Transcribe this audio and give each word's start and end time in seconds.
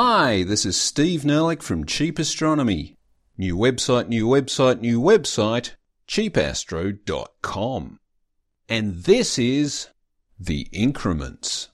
Hi, 0.00 0.44
this 0.44 0.64
is 0.64 0.80
Steve 0.80 1.22
Nerlich 1.22 1.60
from 1.60 1.84
Cheap 1.84 2.20
Astronomy. 2.20 2.94
New 3.36 3.56
website, 3.56 4.06
new 4.06 4.28
website, 4.28 4.78
new 4.78 5.00
website, 5.00 5.72
cheapastro.com. 6.06 7.98
And 8.68 9.02
this 9.02 9.40
is 9.40 9.88
The 10.38 10.68
Increments. 10.70 11.70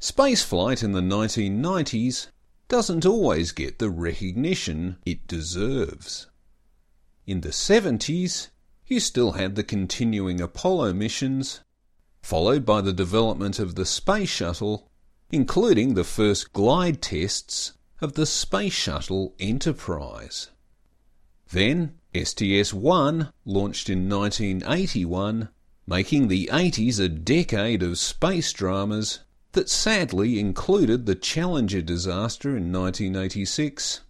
Spaceflight 0.00 0.82
in 0.82 0.92
the 0.92 1.02
1990s 1.02 2.28
doesn't 2.68 3.04
always 3.04 3.52
get 3.52 3.78
the 3.78 3.90
recognition 3.90 4.96
it 5.04 5.26
deserves. 5.26 6.28
In 7.26 7.42
the 7.42 7.50
70s, 7.50 8.48
you 8.86 9.00
still 9.00 9.32
had 9.32 9.54
the 9.54 9.62
continuing 9.62 10.40
Apollo 10.40 10.94
missions, 10.94 11.60
followed 12.22 12.64
by 12.64 12.80
the 12.80 12.94
development 12.94 13.58
of 13.58 13.74
the 13.74 13.84
Space 13.84 14.30
Shuttle 14.30 14.90
including 15.32 15.94
the 15.94 16.04
first 16.04 16.52
glide 16.52 17.00
tests 17.00 17.72
of 18.02 18.12
the 18.12 18.26
Space 18.26 18.74
Shuttle 18.74 19.34
Enterprise. 19.40 20.50
Then 21.50 21.94
STS-1 22.14 23.32
launched 23.46 23.88
in 23.88 24.10
1981, 24.10 25.48
making 25.86 26.28
the 26.28 26.50
80s 26.52 27.00
a 27.00 27.08
decade 27.08 27.82
of 27.82 27.98
space 27.98 28.52
dramas 28.52 29.20
that 29.52 29.70
sadly 29.70 30.38
included 30.38 31.06
the 31.06 31.14
Challenger 31.14 31.80
disaster 31.80 32.50
in 32.50 32.70
1986. 32.70 34.02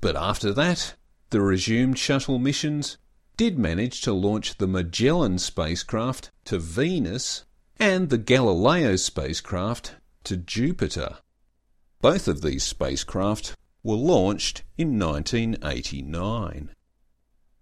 But 0.00 0.16
after 0.16 0.54
that, 0.54 0.94
the 1.30 1.42
resumed 1.42 1.98
shuttle 1.98 2.38
missions 2.38 2.96
did 3.36 3.58
manage 3.58 4.00
to 4.02 4.12
launch 4.14 4.56
the 4.56 4.66
Magellan 4.66 5.38
spacecraft 5.38 6.30
to 6.46 6.58
Venus 6.58 7.44
and 7.78 8.08
the 8.08 8.18
Galileo 8.18 8.96
spacecraft 8.96 9.96
to 10.26 10.36
Jupiter. 10.36 11.18
Both 12.00 12.26
of 12.26 12.42
these 12.42 12.64
spacecraft 12.64 13.54
were 13.84 13.94
launched 13.94 14.64
in 14.76 14.98
1989. 14.98 16.70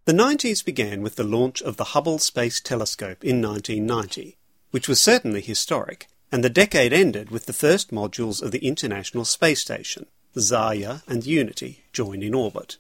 The 0.07 0.13
90s 0.13 0.65
began 0.65 1.03
with 1.03 1.17
the 1.17 1.25
launch 1.25 1.61
of 1.61 1.77
the 1.77 1.93
Hubble 1.93 2.19
Space 2.19 2.61
Telescope 2.61 3.23
in 3.23 3.43
1990, 3.43 4.39
which 4.71 4.89
was 4.89 4.99
certainly 4.99 5.43
historic, 5.43 6.09
and 6.33 6.43
the 6.43 6.49
decade 6.49 6.95
ended 6.95 7.31
with 7.31 7.45
the 7.45 7.53
first 7.53 7.91
modules 7.91 8.43
of 8.43 8.51
the 8.51 8.67
International 8.67 9.27
Space 9.27 9.61
Station, 9.61 10.07
Zarya 10.35 11.03
and 11.07 11.27
Unity, 11.27 11.85
joined 11.93 12.23
in 12.23 12.33
orbit. 12.33 12.79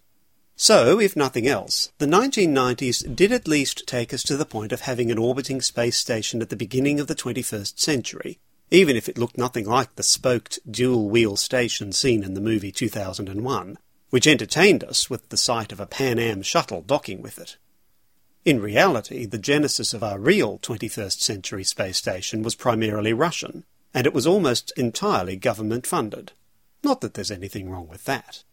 So, 0.56 0.98
if 0.98 1.14
nothing 1.14 1.46
else, 1.46 1.92
the 1.98 2.06
1990s 2.06 3.14
did 3.14 3.32
at 3.32 3.48
least 3.48 3.86
take 3.86 4.14
us 4.14 4.22
to 4.22 4.36
the 4.38 4.46
point 4.46 4.72
of 4.72 4.82
having 4.82 5.10
an 5.10 5.18
orbiting 5.18 5.60
space 5.60 5.98
station 5.98 6.40
at 6.40 6.48
the 6.48 6.56
beginning 6.56 7.00
of 7.00 7.06
the 7.06 7.14
21st 7.14 7.78
century, 7.78 8.38
even 8.70 8.96
if 8.96 9.08
it 9.08 9.18
looked 9.18 9.38
nothing 9.38 9.66
like 9.66 9.94
the 9.94 10.02
spoked 10.02 10.58
dual 10.70 11.08
wheel 11.08 11.36
station 11.36 11.92
seen 11.92 12.24
in 12.24 12.34
the 12.34 12.40
movie 12.40 12.72
2001, 12.72 13.78
which 14.10 14.26
entertained 14.26 14.84
us 14.84 15.10
with 15.10 15.28
the 15.28 15.36
sight 15.36 15.72
of 15.72 15.80
a 15.80 15.86
Pan 15.86 16.18
Am 16.18 16.42
shuttle 16.42 16.82
docking 16.82 17.22
with 17.22 17.38
it. 17.38 17.56
In 18.44 18.60
reality, 18.60 19.24
the 19.24 19.38
genesis 19.38 19.94
of 19.94 20.02
our 20.02 20.18
real 20.18 20.58
21st 20.58 21.20
century 21.20 21.64
space 21.64 21.96
station 21.96 22.42
was 22.42 22.54
primarily 22.54 23.12
Russian, 23.12 23.64
and 23.94 24.06
it 24.06 24.12
was 24.12 24.26
almost 24.26 24.72
entirely 24.76 25.36
government 25.36 25.86
funded. 25.86 26.32
Not 26.82 27.00
that 27.00 27.14
there's 27.14 27.30
anything 27.30 27.70
wrong 27.70 27.88
with 27.88 28.04
that. 28.04 28.44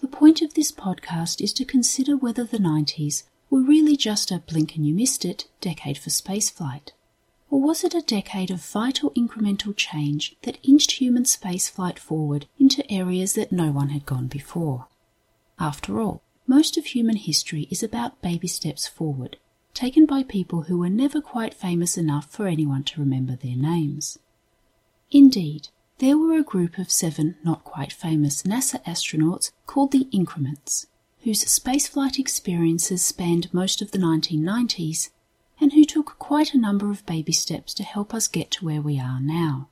The 0.00 0.08
point 0.08 0.42
of 0.42 0.52
this 0.52 0.70
podcast 0.70 1.40
is 1.40 1.54
to 1.54 1.64
consider 1.64 2.16
whether 2.16 2.44
the 2.44 2.58
90s 2.58 3.22
were 3.48 3.62
really 3.62 3.96
just 3.96 4.30
a 4.30 4.40
blink 4.40 4.76
and 4.76 4.86
you 4.86 4.92
missed 4.92 5.24
it 5.24 5.48
decade 5.62 5.96
for 5.96 6.10
spaceflight. 6.10 6.90
Or 7.56 7.62
was 7.62 7.84
it 7.84 7.94
a 7.94 8.02
decade 8.02 8.50
of 8.50 8.60
vital 8.60 9.12
incremental 9.12 9.74
change 9.74 10.36
that 10.42 10.58
inched 10.62 11.00
human 11.00 11.22
spaceflight 11.22 11.98
forward 11.98 12.44
into 12.58 12.84
areas 12.92 13.32
that 13.32 13.50
no 13.50 13.70
one 13.70 13.88
had 13.88 14.04
gone 14.04 14.26
before? 14.26 14.88
After 15.58 15.98
all, 15.98 16.20
most 16.46 16.76
of 16.76 16.84
human 16.84 17.16
history 17.16 17.66
is 17.70 17.82
about 17.82 18.20
baby 18.20 18.46
steps 18.46 18.86
forward, 18.86 19.38
taken 19.72 20.04
by 20.04 20.22
people 20.22 20.64
who 20.64 20.76
were 20.76 20.90
never 20.90 21.22
quite 21.22 21.54
famous 21.54 21.96
enough 21.96 22.30
for 22.30 22.46
anyone 22.46 22.84
to 22.84 23.00
remember 23.00 23.36
their 23.36 23.56
names. 23.56 24.18
Indeed, 25.10 25.68
there 25.96 26.18
were 26.18 26.36
a 26.36 26.42
group 26.42 26.76
of 26.76 26.92
seven 26.92 27.36
not 27.42 27.64
quite 27.64 27.90
famous 27.90 28.42
NASA 28.42 28.84
astronauts 28.84 29.50
called 29.66 29.92
the 29.92 30.08
Increments, 30.12 30.88
whose 31.20 31.42
spaceflight 31.46 32.18
experiences 32.18 33.02
spanned 33.02 33.48
most 33.54 33.80
of 33.80 33.92
the 33.92 33.98
1990s 33.98 35.08
and 35.60 35.72
who 35.72 35.84
took 35.84 36.18
quite 36.18 36.52
a 36.52 36.58
number 36.58 36.90
of 36.90 37.06
baby 37.06 37.32
steps 37.32 37.72
to 37.74 37.82
help 37.82 38.12
us 38.12 38.28
get 38.28 38.50
to 38.50 38.64
where 38.64 38.82
we 38.82 39.00
are 39.00 39.20
now. 39.20 39.68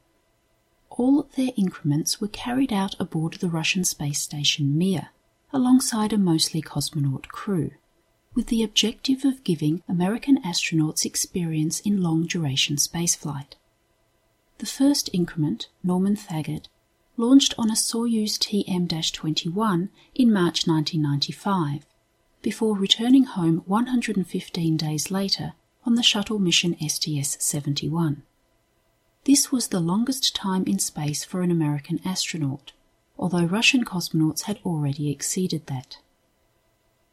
All 0.90 1.28
their 1.36 1.50
increments 1.56 2.20
were 2.20 2.28
carried 2.28 2.72
out 2.72 2.94
aboard 2.98 3.34
the 3.34 3.48
Russian 3.48 3.84
space 3.84 4.20
station 4.20 4.78
Mir, 4.78 5.10
alongside 5.52 6.12
a 6.12 6.18
mostly 6.18 6.62
cosmonaut 6.62 7.28
crew, 7.28 7.72
with 8.34 8.46
the 8.46 8.62
objective 8.62 9.24
of 9.24 9.44
giving 9.44 9.82
American 9.88 10.40
astronauts 10.42 11.04
experience 11.04 11.80
in 11.80 12.02
long 12.02 12.26
duration 12.26 12.76
spaceflight. 12.76 13.54
The 14.58 14.66
first 14.66 15.10
increment, 15.12 15.68
Norman 15.82 16.16
Thagard, 16.16 16.68
launched 17.16 17.54
on 17.58 17.70
a 17.70 17.74
Soyuz 17.74 18.38
TM 18.38 19.12
21 19.12 19.90
in 20.14 20.32
March 20.32 20.66
1995, 20.66 21.86
before 22.40 22.76
returning 22.76 23.24
home 23.24 23.62
115 23.66 24.76
days 24.76 25.10
later 25.10 25.54
on 25.86 25.94
the 25.94 26.02
shuttle 26.02 26.38
mission 26.38 26.76
STS 26.80 27.36
71. 27.44 28.22
This 29.24 29.50
was 29.50 29.68
the 29.68 29.80
longest 29.80 30.34
time 30.34 30.64
in 30.66 30.78
space 30.78 31.24
for 31.24 31.42
an 31.42 31.50
American 31.50 32.00
astronaut, 32.04 32.72
although 33.18 33.44
Russian 33.44 33.84
cosmonauts 33.84 34.42
had 34.42 34.58
already 34.64 35.10
exceeded 35.10 35.66
that. 35.66 35.98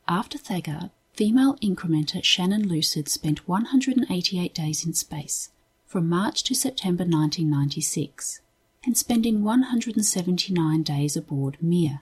After 0.08 0.38
Thagard, 0.38 0.90
female 1.14 1.56
incrementer 1.62 2.24
Shannon 2.24 2.68
Lucid 2.68 3.08
spent 3.08 3.48
188 3.48 4.54
days 4.54 4.86
in 4.86 4.94
space, 4.94 5.50
from 5.86 6.10
March 6.10 6.44
to 6.44 6.56
September 6.56 7.04
1996, 7.04 8.42
and 8.84 8.98
spending 8.98 9.44
179 9.44 10.84
days 10.84 11.16
aboard 11.16 11.58
Mir. 11.62 12.02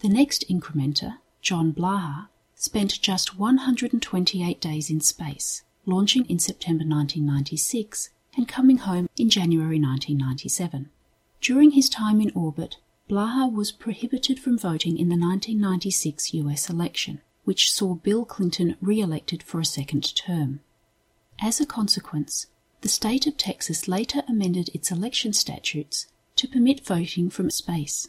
The 0.00 0.08
next 0.08 0.44
incrementer, 0.48 1.18
John 1.40 1.72
Blaha, 1.72 2.28
spent 2.62 3.00
just 3.02 3.36
128 3.36 4.60
days 4.60 4.88
in 4.88 5.00
space, 5.00 5.64
launching 5.84 6.24
in 6.26 6.38
September 6.38 6.84
1996 6.84 8.10
and 8.36 8.46
coming 8.46 8.78
home 8.78 9.08
in 9.16 9.28
January 9.28 9.80
1997. 9.80 10.88
During 11.40 11.72
his 11.72 11.88
time 11.88 12.20
in 12.20 12.30
orbit, 12.36 12.76
Blaha 13.10 13.52
was 13.52 13.72
prohibited 13.72 14.38
from 14.38 14.56
voting 14.56 14.96
in 14.96 15.08
the 15.08 15.16
1996 15.16 16.34
US 16.34 16.70
election, 16.70 17.20
which 17.42 17.72
saw 17.72 17.94
Bill 17.94 18.24
Clinton 18.24 18.76
re 18.80 19.00
elected 19.00 19.42
for 19.42 19.58
a 19.58 19.64
second 19.64 20.14
term. 20.14 20.60
As 21.40 21.60
a 21.60 21.66
consequence, 21.66 22.46
the 22.82 22.88
state 22.88 23.26
of 23.26 23.36
Texas 23.36 23.88
later 23.88 24.22
amended 24.28 24.70
its 24.72 24.92
election 24.92 25.32
statutes 25.32 26.06
to 26.36 26.46
permit 26.46 26.86
voting 26.86 27.28
from 27.28 27.50
space. 27.50 28.08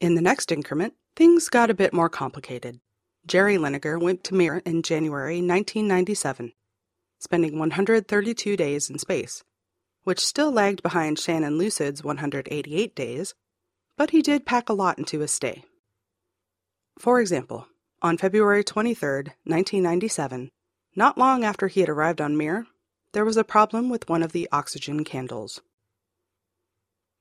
In 0.00 0.14
the 0.14 0.22
next 0.22 0.50
increment, 0.50 0.94
things 1.16 1.50
got 1.50 1.68
a 1.68 1.74
bit 1.74 1.92
more 1.92 2.08
complicated. 2.08 2.80
Jerry 3.26 3.56
Linenger 3.56 4.00
went 4.00 4.24
to 4.24 4.34
Mir 4.34 4.62
in 4.64 4.82
January 4.82 5.36
1997, 5.36 6.52
spending 7.18 7.58
132 7.58 8.56
days 8.56 8.90
in 8.90 8.98
space, 8.98 9.44
which 10.04 10.24
still 10.24 10.50
lagged 10.50 10.82
behind 10.82 11.18
Shannon 11.18 11.58
Lucid's 11.58 12.02
188 12.02 12.94
days, 12.94 13.34
but 13.96 14.10
he 14.10 14.22
did 14.22 14.46
pack 14.46 14.68
a 14.68 14.72
lot 14.72 14.98
into 14.98 15.20
his 15.20 15.30
stay. 15.30 15.64
For 16.98 17.20
example, 17.20 17.66
on 18.02 18.16
February 18.16 18.64
23, 18.64 19.08
1997, 19.44 20.50
not 20.96 21.18
long 21.18 21.44
after 21.44 21.68
he 21.68 21.80
had 21.80 21.88
arrived 21.88 22.20
on 22.20 22.36
Mir, 22.36 22.66
there 23.12 23.24
was 23.24 23.36
a 23.36 23.44
problem 23.44 23.88
with 23.90 24.08
one 24.08 24.22
of 24.22 24.32
the 24.32 24.48
oxygen 24.50 25.04
candles. 25.04 25.60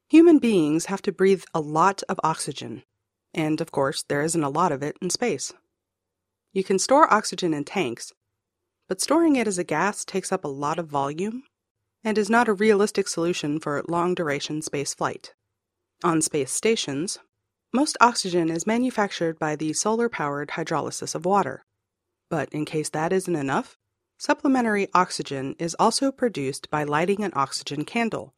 Human 0.09 0.39
beings 0.39 0.85
have 0.85 1.01
to 1.03 1.11
breathe 1.11 1.43
a 1.53 1.59
lot 1.59 2.01
of 2.09 2.19
oxygen, 2.23 2.83
and 3.33 3.61
of 3.61 3.71
course, 3.71 4.03
there 4.03 4.21
isn't 4.21 4.43
a 4.43 4.49
lot 4.49 4.71
of 4.71 4.81
it 4.81 4.97
in 5.01 5.09
space. 5.09 5.53
You 6.51 6.63
can 6.63 6.79
store 6.79 7.11
oxygen 7.13 7.53
in 7.53 7.63
tanks, 7.63 8.11
but 8.87 9.01
storing 9.01 9.35
it 9.35 9.47
as 9.47 9.57
a 9.57 9.63
gas 9.63 10.03
takes 10.03 10.31
up 10.31 10.43
a 10.43 10.47
lot 10.47 10.79
of 10.79 10.87
volume 10.87 11.43
and 12.03 12.17
is 12.17 12.29
not 12.29 12.47
a 12.47 12.53
realistic 12.53 13.07
solution 13.07 13.59
for 13.59 13.83
long 13.87 14.15
duration 14.15 14.61
space 14.61 14.93
flight. 14.93 15.33
On 16.03 16.21
space 16.21 16.51
stations, 16.51 17.19
most 17.71 17.97
oxygen 18.01 18.49
is 18.49 18.65
manufactured 18.65 19.37
by 19.37 19.55
the 19.55 19.73
solar 19.73 20.09
powered 20.09 20.49
hydrolysis 20.49 21.13
of 21.13 21.25
water. 21.25 21.63
But 22.29 22.49
in 22.51 22.65
case 22.65 22.89
that 22.89 23.13
isn't 23.13 23.35
enough, 23.35 23.77
supplementary 24.17 24.87
oxygen 24.93 25.55
is 25.59 25.75
also 25.77 26.11
produced 26.11 26.69
by 26.69 26.83
lighting 26.83 27.23
an 27.23 27.31
oxygen 27.35 27.85
candle, 27.85 28.33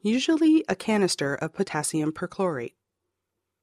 usually 0.00 0.64
a 0.68 0.76
canister 0.76 1.34
of 1.34 1.54
potassium 1.54 2.12
perchlorate. 2.12 2.74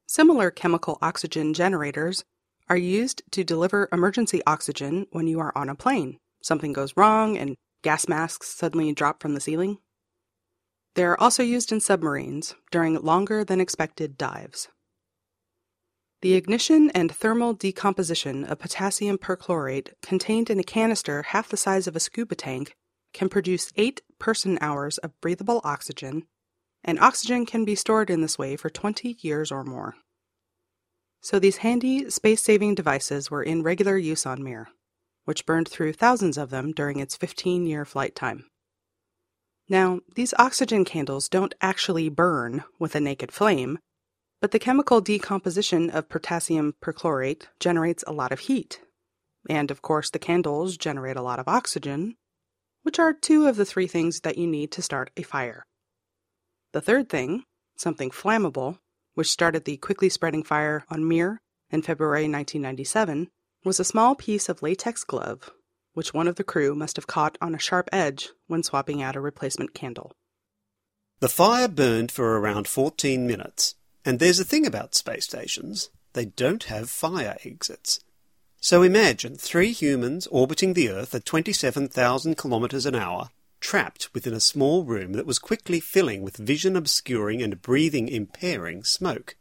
Similar 0.06 0.50
chemical 0.50 0.98
oxygen 1.00 1.54
generators 1.54 2.24
are 2.70 2.76
used 2.76 3.22
to 3.32 3.42
deliver 3.42 3.88
emergency 3.92 4.40
oxygen 4.46 5.06
when 5.10 5.26
you 5.26 5.40
are 5.40 5.52
on 5.58 5.68
a 5.68 5.74
plane. 5.74 6.16
Something 6.40 6.72
goes 6.72 6.96
wrong 6.96 7.36
and 7.36 7.56
gas 7.82 8.08
masks 8.08 8.46
suddenly 8.46 8.92
drop 8.92 9.20
from 9.20 9.34
the 9.34 9.40
ceiling. 9.40 9.78
They 10.94 11.04
are 11.04 11.18
also 11.18 11.42
used 11.42 11.72
in 11.72 11.80
submarines 11.80 12.54
during 12.70 12.94
longer 12.94 13.44
than 13.44 13.60
expected 13.60 14.16
dives. 14.16 14.68
The 16.22 16.34
ignition 16.34 16.90
and 16.90 17.10
thermal 17.10 17.54
decomposition 17.54 18.44
of 18.44 18.58
potassium 18.58 19.18
perchlorate 19.18 19.90
contained 20.02 20.48
in 20.48 20.60
a 20.60 20.64
canister 20.64 21.22
half 21.22 21.48
the 21.48 21.56
size 21.56 21.86
of 21.86 21.96
a 21.96 22.00
scuba 22.00 22.34
tank 22.34 22.76
can 23.12 23.28
produce 23.28 23.72
8 23.76 24.00
person 24.18 24.58
hours 24.60 24.98
of 24.98 25.18
breathable 25.20 25.60
oxygen, 25.64 26.24
and 26.84 27.00
oxygen 27.00 27.46
can 27.46 27.64
be 27.64 27.74
stored 27.74 28.10
in 28.10 28.20
this 28.20 28.38
way 28.38 28.54
for 28.54 28.70
20 28.70 29.16
years 29.20 29.50
or 29.50 29.64
more. 29.64 29.96
So 31.22 31.38
these 31.38 31.58
handy 31.58 32.08
space 32.10 32.42
saving 32.42 32.74
devices 32.74 33.30
were 33.30 33.42
in 33.42 33.62
regular 33.62 33.96
use 33.96 34.24
on 34.24 34.42
Mir, 34.42 34.68
which 35.24 35.44
burned 35.44 35.68
through 35.68 35.92
thousands 35.92 36.38
of 36.38 36.50
them 36.50 36.72
during 36.72 36.98
its 36.98 37.16
15 37.16 37.66
year 37.66 37.84
flight 37.84 38.14
time. 38.14 38.46
Now, 39.68 40.00
these 40.16 40.34
oxygen 40.38 40.84
candles 40.84 41.28
don't 41.28 41.54
actually 41.60 42.08
burn 42.08 42.64
with 42.78 42.94
a 42.94 43.00
naked 43.00 43.30
flame, 43.30 43.78
but 44.40 44.50
the 44.50 44.58
chemical 44.58 45.00
decomposition 45.00 45.90
of 45.90 46.08
potassium 46.08 46.74
perchlorate 46.82 47.46
generates 47.60 48.02
a 48.06 48.12
lot 48.12 48.32
of 48.32 48.40
heat. 48.40 48.80
And 49.48 49.70
of 49.70 49.82
course, 49.82 50.10
the 50.10 50.18
candles 50.18 50.76
generate 50.76 51.16
a 51.16 51.22
lot 51.22 51.38
of 51.38 51.46
oxygen, 51.46 52.16
which 52.82 52.98
are 52.98 53.12
two 53.12 53.46
of 53.46 53.56
the 53.56 53.64
three 53.64 53.86
things 53.86 54.20
that 54.20 54.38
you 54.38 54.46
need 54.46 54.72
to 54.72 54.82
start 54.82 55.10
a 55.16 55.22
fire. 55.22 55.64
The 56.72 56.80
third 56.80 57.08
thing, 57.08 57.44
something 57.76 58.10
flammable, 58.10 58.78
which 59.20 59.30
started 59.30 59.66
the 59.66 59.76
quickly 59.76 60.08
spreading 60.08 60.42
fire 60.42 60.82
on 60.88 61.06
Mir 61.06 61.42
in 61.70 61.82
February 61.82 62.22
1997, 62.22 63.28
was 63.66 63.78
a 63.78 63.84
small 63.84 64.14
piece 64.14 64.48
of 64.48 64.62
latex 64.62 65.04
glove 65.04 65.50
which 65.92 66.14
one 66.14 66.26
of 66.26 66.36
the 66.36 66.42
crew 66.42 66.74
must 66.74 66.96
have 66.96 67.06
caught 67.06 67.36
on 67.38 67.54
a 67.54 67.58
sharp 67.58 67.86
edge 67.92 68.30
when 68.46 68.62
swapping 68.62 69.02
out 69.02 69.16
a 69.16 69.20
replacement 69.20 69.74
candle. 69.74 70.10
The 71.18 71.28
fire 71.28 71.68
burned 71.68 72.10
for 72.10 72.40
around 72.40 72.66
14 72.66 73.26
minutes, 73.26 73.74
and 74.06 74.18
there's 74.18 74.40
a 74.40 74.44
thing 74.44 74.64
about 74.64 74.94
space 74.94 75.26
stations 75.26 75.90
they 76.14 76.24
don't 76.24 76.64
have 76.64 76.88
fire 76.88 77.36
exits. 77.44 78.00
So 78.58 78.82
imagine 78.82 79.36
three 79.36 79.72
humans 79.72 80.28
orbiting 80.28 80.72
the 80.72 80.88
Earth 80.88 81.14
at 81.14 81.26
27,000 81.26 82.38
kilometers 82.38 82.86
an 82.86 82.94
hour, 82.94 83.28
trapped 83.60 84.12
within 84.14 84.34
a 84.34 84.40
small 84.40 84.84
room 84.84 85.12
that 85.12 85.26
was 85.26 85.38
quickly 85.38 85.80
filling 85.80 86.22
with 86.22 86.36
vision 86.36 86.76
obscuring 86.76 87.42
and 87.42 87.62
breathing 87.62 88.08
impairing 88.08 88.84
smoke. 88.84 89.36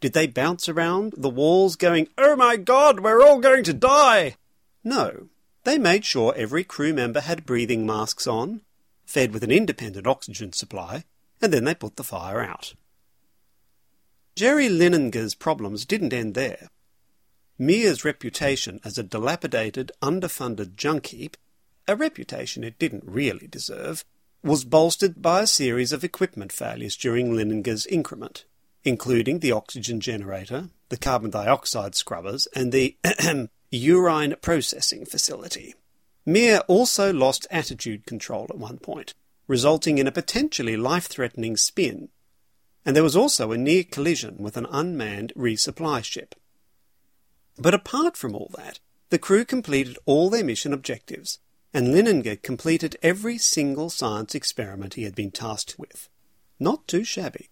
Did 0.00 0.12
they 0.12 0.26
bounce 0.26 0.68
around 0.68 1.14
the 1.16 1.30
walls 1.30 1.76
going, 1.76 2.08
Oh 2.16 2.36
my 2.36 2.56
god, 2.56 3.00
we're 3.00 3.22
all 3.22 3.40
going 3.40 3.64
to 3.64 3.72
die? 3.72 4.36
No, 4.84 5.28
they 5.64 5.78
made 5.78 6.04
sure 6.04 6.34
every 6.36 6.64
crew 6.64 6.94
member 6.94 7.20
had 7.20 7.46
breathing 7.46 7.84
masks 7.84 8.26
on, 8.26 8.62
fed 9.04 9.32
with 9.32 9.42
an 9.42 9.50
independent 9.50 10.06
oxygen 10.06 10.52
supply, 10.52 11.04
and 11.42 11.52
then 11.52 11.64
they 11.64 11.74
put 11.74 11.96
the 11.96 12.04
fire 12.04 12.40
out. 12.40 12.74
Jerry 14.36 14.68
Linenger's 14.68 15.34
problems 15.34 15.84
didn't 15.84 16.12
end 16.12 16.34
there. 16.34 16.68
Mir's 17.58 18.04
reputation 18.04 18.80
as 18.84 18.96
a 18.96 19.02
dilapidated, 19.02 19.90
underfunded 20.00 20.76
junk 20.76 21.06
heap, 21.06 21.36
a 21.88 21.96
reputation 21.96 22.62
it 22.62 22.78
didn't 22.78 23.04
really 23.06 23.46
deserve, 23.46 24.04
was 24.42 24.64
bolstered 24.64 25.20
by 25.20 25.42
a 25.42 25.46
series 25.46 25.92
of 25.92 26.04
equipment 26.04 26.52
failures 26.52 26.96
during 26.96 27.32
Linenger's 27.32 27.86
increment, 27.86 28.44
including 28.84 29.40
the 29.40 29.52
oxygen 29.52 30.00
generator, 30.00 30.68
the 30.90 30.96
carbon 30.96 31.30
dioxide 31.30 31.94
scrubbers, 31.94 32.46
and 32.54 32.70
the 32.70 32.96
urine 33.70 34.36
processing 34.40 35.04
facility. 35.04 35.74
Mir 36.24 36.58
also 36.68 37.12
lost 37.12 37.46
attitude 37.50 38.06
control 38.06 38.46
at 38.50 38.58
one 38.58 38.78
point, 38.78 39.14
resulting 39.46 39.98
in 39.98 40.06
a 40.06 40.12
potentially 40.12 40.76
life 40.76 41.06
threatening 41.06 41.56
spin, 41.56 42.10
and 42.84 42.94
there 42.94 43.02
was 43.02 43.16
also 43.16 43.50
a 43.50 43.58
near 43.58 43.82
collision 43.82 44.36
with 44.38 44.56
an 44.56 44.66
unmanned 44.70 45.32
resupply 45.36 46.04
ship. 46.04 46.34
But 47.58 47.74
apart 47.74 48.16
from 48.16 48.34
all 48.34 48.50
that, 48.56 48.78
the 49.10 49.18
crew 49.18 49.44
completed 49.44 49.98
all 50.06 50.30
their 50.30 50.44
mission 50.44 50.72
objectives, 50.72 51.38
and 51.72 51.88
Linenger 51.88 52.42
completed 52.42 52.96
every 53.02 53.38
single 53.38 53.90
science 53.90 54.34
experiment 54.34 54.94
he 54.94 55.04
had 55.04 55.14
been 55.14 55.30
tasked 55.30 55.78
with. 55.78 56.08
Not 56.58 56.88
too 56.88 57.04
shabby. 57.04 57.48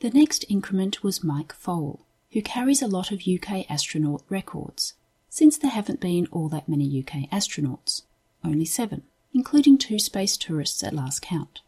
The 0.00 0.10
next 0.10 0.44
increment 0.48 1.02
was 1.02 1.24
Mike 1.24 1.52
Foale 1.52 2.04
who 2.34 2.42
carries 2.42 2.82
a 2.82 2.88
lot 2.88 3.12
of 3.12 3.28
UK 3.28 3.64
astronaut 3.70 4.22
records, 4.28 4.94
since 5.30 5.56
there 5.56 5.70
haven't 5.70 6.00
been 6.00 6.26
all 6.32 6.48
that 6.48 6.68
many 6.68 6.84
UK 6.98 7.30
astronauts, 7.30 8.02
only 8.44 8.64
seven, 8.64 9.04
including 9.32 9.78
two 9.78 10.00
space 10.00 10.36
tourists 10.36 10.82
at 10.82 10.92
last 10.92 11.22
count. 11.22 11.60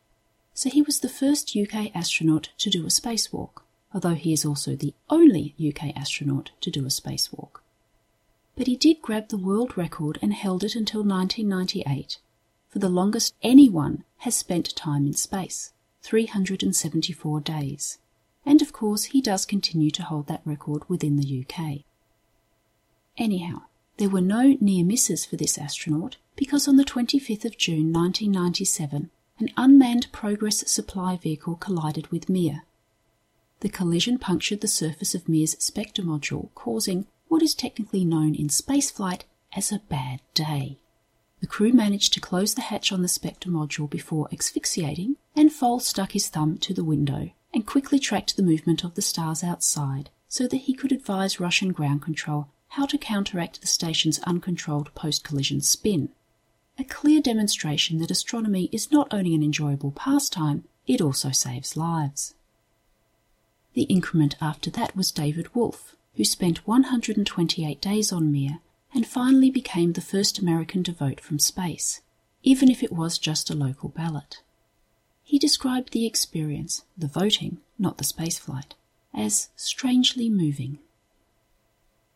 So 0.55 0.69
he 0.69 0.83
was 0.83 0.99
the 0.99 1.09
first 1.09 1.57
UK 1.57 1.95
astronaut 1.95 2.49
to 2.59 2.69
do 2.69 2.83
a 2.83 2.89
spacewalk, 2.89 3.63
although 3.95 4.15
he 4.15 4.33
is 4.33 4.45
also 4.45 4.75
the 4.75 4.93
only 5.09 5.55
UK 5.57 5.97
astronaut 5.97 6.51
to 6.63 6.71
do 6.71 6.85
a 6.85 6.89
spacewalk. 6.89 7.61
But 8.57 8.67
he 8.67 8.77
did 8.77 9.03
grab 9.03 9.29
the 9.29 9.39
world 9.39 9.77
record 9.77 10.19
and 10.21 10.33
held 10.33 10.65
it 10.65 10.75
until 10.75 11.05
1998, 11.05 12.19
for 12.69 12.79
the 12.79 12.89
longest 12.89 13.35
anyone 13.43 14.05
has 14.19 14.35
spent 14.35 14.75
time 14.75 15.07
in 15.07 15.13
space 15.13 15.73
374 16.03 17.41
days 17.41 17.99
and 18.47 18.63
of 18.63 18.73
course 18.73 19.05
he 19.07 19.21
does 19.21 19.45
continue 19.45 19.91
to 19.91 20.05
hold 20.05 20.29
that 20.29 20.41
record 20.45 20.89
within 20.89 21.17
the 21.17 21.45
UK. 21.45 21.81
Anyhow, 23.19 23.63
there 23.97 24.09
were 24.09 24.21
no 24.21 24.57
near 24.61 24.85
misses 24.85 25.27
for 25.27 25.37
this 25.37 25.59
astronaut 25.59 26.17
because 26.37 26.69
on 26.69 26.77
the 26.77 26.85
25th 26.85 27.45
of 27.45 27.59
June 27.59 27.93
1997, 27.93 29.11
an 29.39 29.51
unmanned 29.57 30.07
Progress 30.13 30.71
supply 30.71 31.17
vehicle 31.17 31.57
collided 31.57 32.07
with 32.09 32.29
Mir. 32.29 32.63
The 33.61 33.69
collision 33.69 34.19
punctured 34.19 34.61
the 34.61 34.69
surface 34.69 35.15
of 35.15 35.29
Mir's 35.29 35.57
Spektr 35.57 36.05
module, 36.05 36.51
causing 36.55 37.07
what 37.29 37.43
is 37.43 37.55
technically 37.55 38.05
known 38.05 38.35
in 38.35 38.49
spaceflight 38.49 39.23
as 39.57 39.73
a 39.73 39.83
bad 39.89 40.21
day. 40.35 40.79
The 41.41 41.47
crew 41.47 41.73
managed 41.73 42.13
to 42.15 42.21
close 42.21 42.55
the 42.55 42.63
hatch 42.63 42.93
on 42.93 43.03
the 43.03 43.09
Spektr 43.09 43.51
module 43.51 43.89
before 43.89 44.29
asphyxiating, 44.33 45.17
and 45.35 45.53
Foale 45.53 45.81
stuck 45.81 46.13
his 46.13 46.29
thumb 46.29 46.59
to 46.59 46.73
the 46.73 46.85
window 46.85 47.31
and 47.53 47.67
quickly 47.67 47.99
tracked 47.99 48.37
the 48.37 48.43
movement 48.43 48.85
of 48.85 48.95
the 48.95 49.03
stars 49.03 49.45
outside 49.45 50.11
so 50.29 50.47
that 50.47 50.57
he 50.57 50.75
could 50.75 50.93
advise 50.93 51.41
Russian 51.41 51.73
ground 51.73 52.03
control 52.03 52.49
how 52.69 52.87
to 52.87 52.99
counteract 52.99 53.61
the 53.61 53.67
station's 53.67 54.19
uncontrolled 54.21 54.95
post 54.95 55.25
collision 55.25 55.61
spin. 55.61 56.11
A 56.79 56.85
clear 56.85 57.21
demonstration 57.23 57.99
that 57.99 58.11
astronomy 58.11 58.69
is 58.73 58.93
not 58.93 59.09
only 59.13 59.35
an 59.35 59.43
enjoyable 59.43 59.93
pastime, 59.93 60.65
it 60.87 61.01
also 61.01 61.31
saves 61.31 61.77
lives. 61.77 62.35
The 63.73 63.85
increment 63.85 64.37
after 64.41 64.71
that 64.71 64.97
was 64.97 65.11
David 65.11 65.55
Wolf, 65.55 65.97
who 66.17 66.25
spent 66.25 66.67
128 66.67 67.81
days 67.81 68.13
on 68.13 68.33
Mir 68.33 68.61
and 68.95 69.07
finally 69.07 69.51
became 69.51 69.93
the 69.93 70.01
first 70.01 70.39
American 70.39 70.83
to 70.85 70.93
vote 70.93 71.21
from 71.21 71.39
space, 71.39 72.01
even 72.43 72.71
if 72.71 72.83
it 72.83 72.93
was 72.93 73.19
just 73.19 73.51
a 73.51 73.55
local 73.55 73.91
ballot. 73.91 74.43
He 75.23 75.39
described 75.39 75.93
the 75.93 76.07
experience, 76.07 76.85
the 76.97 77.09
voting, 77.09 77.59
not 77.79 77.99
the 77.99 78.05
spaceflight, 78.05 78.73
as 79.13 79.51
strangely 79.57 80.31
moving. 80.31 80.79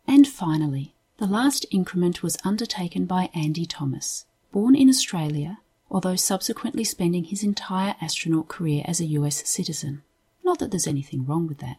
And 0.06 0.26
finally, 0.26 0.94
the 1.18 1.26
last 1.26 1.66
increment 1.70 2.22
was 2.22 2.38
undertaken 2.44 3.04
by 3.04 3.28
Andy 3.34 3.66
Thomas, 3.66 4.24
born 4.52 4.74
in 4.74 4.88
Australia, 4.88 5.58
although 5.90 6.16
subsequently 6.16 6.84
spending 6.84 7.24
his 7.24 7.42
entire 7.42 7.96
astronaut 8.00 8.48
career 8.48 8.82
as 8.86 9.00
a 9.00 9.06
US 9.06 9.46
citizen. 9.46 10.02
Not 10.42 10.58
that 10.60 10.70
there's 10.70 10.86
anything 10.86 11.26
wrong 11.26 11.46
with 11.46 11.58
that. 11.58 11.76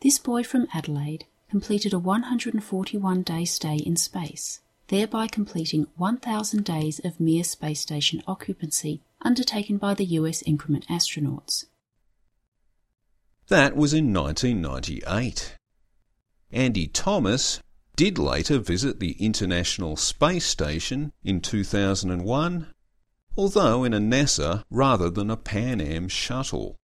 This 0.00 0.18
boy 0.18 0.42
from 0.42 0.66
Adelaide 0.72 1.26
completed 1.50 1.92
a 1.92 1.98
141 1.98 3.22
day 3.22 3.44
stay 3.44 3.74
in 3.74 3.96
space, 3.96 4.60
thereby 4.86 5.26
completing 5.26 5.88
1,000 5.96 6.64
days 6.64 7.00
of 7.04 7.18
Mir 7.18 7.42
space 7.42 7.80
station 7.80 8.22
occupancy 8.26 9.02
undertaken 9.20 9.76
by 9.76 9.92
the 9.94 10.04
US 10.04 10.42
increment 10.42 10.86
astronauts. 10.88 11.64
That 13.48 13.74
was 13.74 13.92
in 13.92 14.12
1998. 14.12 15.56
Andy 16.52 16.86
Thomas 16.86 17.60
did 17.96 18.16
later 18.16 18.58
visit 18.58 19.00
the 19.00 19.12
International 19.12 19.96
Space 19.96 20.46
Station 20.46 21.12
in 21.24 21.40
2001, 21.40 22.68
although 23.36 23.84
in 23.84 23.92
a 23.92 23.98
NASA 23.98 24.62
rather 24.70 25.10
than 25.10 25.30
a 25.30 25.36
Pan 25.36 25.80
Am 25.80 26.08
shuttle. 26.08 26.79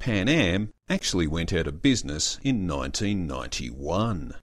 Pan 0.00 0.28
Am 0.28 0.72
actually 0.88 1.28
went 1.28 1.52
out 1.52 1.68
of 1.68 1.80
business 1.80 2.40
in 2.42 2.66
1991. 2.66 4.34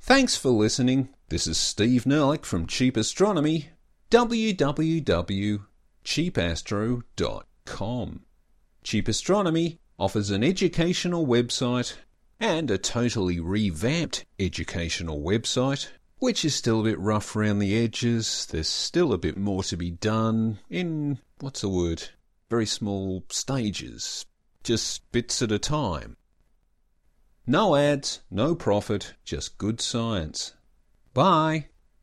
Thanks 0.00 0.36
for 0.36 0.50
listening. 0.50 1.10
This 1.28 1.46
is 1.46 1.56
Steve 1.56 2.04
Nerlich 2.04 2.44
from 2.44 2.66
Cheap 2.66 2.96
Astronomy. 2.96 3.68
www 4.10 5.60
cheapastro.com. 6.04 8.20
Cheap 8.82 9.08
Astronomy 9.08 9.78
offers 9.98 10.30
an 10.30 10.42
educational 10.42 11.26
website 11.26 11.96
and 12.38 12.70
a 12.70 12.78
totally 12.78 13.38
revamped 13.38 14.24
educational 14.38 15.20
website, 15.20 15.88
which 16.18 16.44
is 16.44 16.54
still 16.54 16.80
a 16.80 16.84
bit 16.84 16.98
rough 16.98 17.36
around 17.36 17.58
the 17.58 17.76
edges. 17.76 18.46
There's 18.46 18.68
still 18.68 19.12
a 19.12 19.18
bit 19.18 19.36
more 19.36 19.62
to 19.64 19.76
be 19.76 19.90
done 19.90 20.58
in, 20.70 21.18
what's 21.40 21.60
the 21.60 21.68
word? 21.68 22.08
Very 22.50 22.66
small 22.66 23.24
stages, 23.30 24.26
just 24.64 25.10
bits 25.12 25.40
at 25.40 25.52
a 25.52 25.58
time. 25.58 26.16
No 27.46 27.76
ads, 27.76 28.20
no 28.30 28.54
profit, 28.54 29.14
just 29.24 29.56
good 29.56 29.80
science. 29.80 30.54
Bye. 31.14 31.69